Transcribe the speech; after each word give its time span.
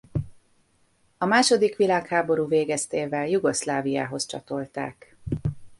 A 1.17 1.25
második 1.25 1.75
világháború 1.75 2.47
végeztével 2.47 3.27
Jugoszláviához 3.27 4.25
csatolták. 4.25 5.15